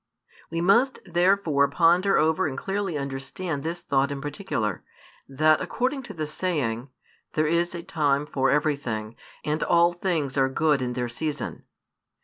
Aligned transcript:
We 0.49 0.61
must 0.61 0.97
therefore 1.05 1.67
ponder 1.69 2.17
over 2.17 2.47
and 2.47 2.57
clearly 2.57 2.97
understand 2.97 3.61
this 3.61 3.81
thought 3.81 4.11
in 4.11 4.19
particular, 4.19 4.83
that 5.29 5.61
according 5.61 6.01
to 6.01 6.13
the 6.15 6.23
|441 6.23 6.27
saying, 6.27 6.89
There 7.33 7.45
is 7.45 7.75
a 7.75 7.83
time 7.83 8.25
for 8.25 8.49
everything, 8.49 9.15
and 9.43 9.61
all 9.61 9.93
things 9.93 10.37
are 10.37 10.49
good 10.49 10.81
in 10.81 10.93
their 10.93 11.07
season. 11.07 11.65